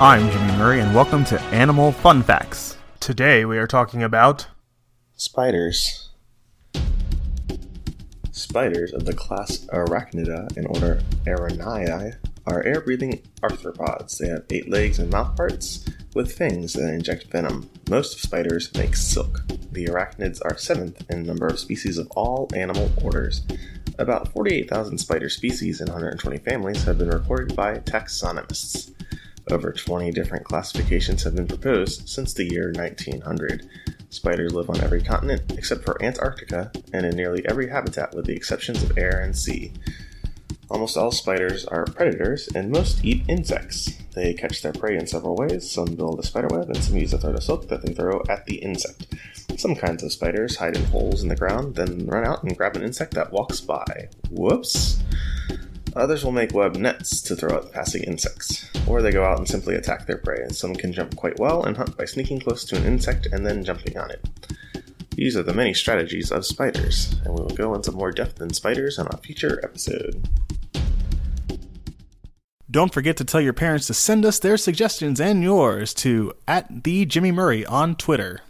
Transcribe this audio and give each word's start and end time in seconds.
I'm 0.00 0.28
Jimmy 0.28 0.58
Murray, 0.58 0.80
and 0.80 0.92
welcome 0.92 1.24
to 1.26 1.40
Animal 1.40 1.92
Fun 1.92 2.24
Facts. 2.24 2.76
Today 2.98 3.44
we 3.44 3.58
are 3.58 3.68
talking 3.68 4.02
about 4.02 4.48
Spiders. 5.16 6.10
Spiders 8.32 8.92
of 8.92 9.04
the 9.04 9.14
class 9.14 9.64
Arachnida 9.72 10.54
in 10.56 10.66
order 10.66 11.00
Araneae 11.26 12.16
are 12.44 12.64
air 12.64 12.80
breathing 12.80 13.22
arthropods. 13.40 14.18
They 14.18 14.26
have 14.26 14.44
eight 14.50 14.68
legs 14.68 14.98
and 14.98 15.12
mouth 15.12 15.36
parts 15.36 15.88
with 16.12 16.36
fangs 16.36 16.72
that 16.72 16.92
inject 16.92 17.30
venom. 17.30 17.70
Most 17.88 18.14
of 18.14 18.20
spiders 18.20 18.74
make 18.74 18.96
silk. 18.96 19.42
The 19.70 19.86
arachnids 19.86 20.40
are 20.44 20.58
seventh 20.58 21.08
in 21.08 21.22
number 21.22 21.46
of 21.46 21.60
species 21.60 21.98
of 21.98 22.10
all 22.16 22.48
animal 22.52 22.90
orders. 23.00 23.42
About 23.96 24.32
48,000 24.32 24.98
spider 24.98 25.28
species 25.28 25.80
and 25.80 25.88
120 25.88 26.38
families 26.38 26.82
have 26.82 26.98
been 26.98 27.10
recorded 27.10 27.54
by 27.54 27.76
taxonomists. 27.78 28.93
Over 29.50 29.72
20 29.72 30.10
different 30.12 30.44
classifications 30.44 31.22
have 31.22 31.36
been 31.36 31.46
proposed 31.46 32.08
since 32.08 32.32
the 32.32 32.50
year 32.50 32.72
1900. 32.74 33.68
Spiders 34.08 34.52
live 34.52 34.70
on 34.70 34.80
every 34.80 35.02
continent 35.02 35.52
except 35.58 35.84
for 35.84 36.02
Antarctica 36.02 36.72
and 36.92 37.04
in 37.04 37.14
nearly 37.14 37.44
every 37.46 37.68
habitat 37.68 38.14
with 38.14 38.24
the 38.24 38.34
exceptions 38.34 38.82
of 38.82 38.96
air 38.96 39.20
and 39.20 39.36
sea. 39.36 39.72
Almost 40.70 40.96
all 40.96 41.12
spiders 41.12 41.66
are 41.66 41.84
predators 41.84 42.48
and 42.54 42.70
most 42.70 43.04
eat 43.04 43.22
insects. 43.28 43.90
They 44.14 44.32
catch 44.32 44.62
their 44.62 44.72
prey 44.72 44.96
in 44.96 45.06
several 45.06 45.36
ways. 45.36 45.70
Some 45.70 45.94
build 45.94 46.20
a 46.20 46.22
spider 46.22 46.48
web 46.50 46.70
and 46.70 46.82
some 46.82 46.96
use 46.96 47.12
a 47.12 47.18
thread 47.18 47.34
of 47.34 47.42
silk 47.42 47.68
that 47.68 47.82
they 47.82 47.92
throw 47.92 48.22
at 48.30 48.46
the 48.46 48.56
insect. 48.56 49.14
Some 49.56 49.74
kinds 49.74 50.02
of 50.02 50.12
spiders 50.12 50.56
hide 50.56 50.76
in 50.76 50.84
holes 50.84 51.22
in 51.22 51.28
the 51.28 51.36
ground, 51.36 51.74
then 51.74 52.06
run 52.06 52.26
out 52.26 52.42
and 52.42 52.56
grab 52.56 52.76
an 52.76 52.82
insect 52.82 53.12
that 53.14 53.32
walks 53.32 53.60
by. 53.60 54.08
Whoops! 54.30 55.02
Others 55.96 56.24
will 56.24 56.32
make 56.32 56.52
web 56.52 56.76
nets 56.76 57.20
to 57.22 57.36
throw 57.36 57.56
at 57.56 57.70
passing 57.72 58.02
insects, 58.02 58.68
or 58.88 59.00
they 59.00 59.12
go 59.12 59.24
out 59.24 59.38
and 59.38 59.48
simply 59.48 59.76
attack 59.76 60.06
their 60.06 60.18
prey, 60.18 60.42
and 60.42 60.54
some 60.54 60.74
can 60.74 60.92
jump 60.92 61.14
quite 61.14 61.38
well 61.38 61.64
and 61.64 61.76
hunt 61.76 61.96
by 61.96 62.04
sneaking 62.04 62.40
close 62.40 62.64
to 62.64 62.76
an 62.76 62.84
insect 62.84 63.26
and 63.26 63.46
then 63.46 63.64
jumping 63.64 63.96
on 63.96 64.10
it. 64.10 64.26
These 65.14 65.36
are 65.36 65.44
the 65.44 65.54
many 65.54 65.72
strategies 65.72 66.32
of 66.32 66.44
spiders, 66.44 67.14
and 67.24 67.32
we 67.32 67.42
will 67.42 67.50
go 67.50 67.74
into 67.74 67.92
more 67.92 68.10
depth 68.10 68.40
in 68.40 68.52
spiders 68.52 68.98
on 68.98 69.06
a 69.12 69.16
future 69.18 69.60
episode. 69.62 70.28
Don't 72.68 72.92
forget 72.92 73.16
to 73.18 73.24
tell 73.24 73.40
your 73.40 73.52
parents 73.52 73.86
to 73.86 73.94
send 73.94 74.26
us 74.26 74.40
their 74.40 74.56
suggestions 74.56 75.20
and 75.20 75.44
yours 75.44 75.94
to 75.94 76.32
at 76.48 76.82
the 76.82 77.06
Jimmy 77.06 77.30
Murray 77.30 77.64
on 77.64 77.94
Twitter. 77.94 78.40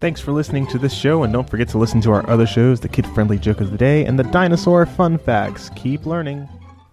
Thanks 0.00 0.20
for 0.20 0.30
listening 0.30 0.68
to 0.68 0.78
this 0.78 0.94
show, 0.94 1.24
and 1.24 1.32
don't 1.32 1.50
forget 1.50 1.68
to 1.70 1.78
listen 1.78 2.00
to 2.02 2.12
our 2.12 2.28
other 2.30 2.46
shows 2.46 2.78
the 2.78 2.88
Kid 2.88 3.06
Friendly 3.08 3.38
Joke 3.38 3.60
of 3.60 3.72
the 3.72 3.78
Day 3.78 4.04
and 4.04 4.16
the 4.16 4.22
Dinosaur 4.24 4.86
Fun 4.86 5.18
Facts. 5.18 5.70
Keep 5.74 6.06
learning. 6.06 6.48